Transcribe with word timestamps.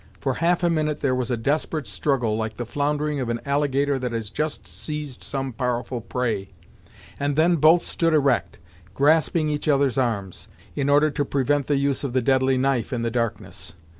For 0.19 0.33
half 0.33 0.63
a 0.63 0.69
minute 0.71 1.01
there 1.01 1.13
was 1.13 1.29
a 1.29 1.37
desperate 1.37 1.85
struggle, 1.85 2.35
like 2.35 2.57
the 2.57 2.65
floundering 2.65 3.19
of 3.19 3.29
an 3.29 3.39
alligator 3.45 3.99
that 3.99 4.13
has 4.13 4.31
just 4.31 4.67
seized 4.67 5.23
some 5.23 5.53
powerful 5.53 6.01
prey, 6.01 6.49
and 7.19 7.35
then 7.35 7.57
both 7.57 7.83
stood 7.83 8.11
erect, 8.15 8.57
grasping 8.95 9.47
each 9.47 9.67
other's 9.67 9.99
arms, 9.99 10.47
in 10.75 10.89
order 10.89 11.11
to 11.11 11.23
prevent 11.23 11.67
the 11.67 11.77
use 11.77 12.03
of 12.03 12.13
the 12.13 12.21
deadly 12.23 12.57
knife 12.57 12.91
in 12.91 13.03
the 13.03 13.11
darkness. 13.11 13.73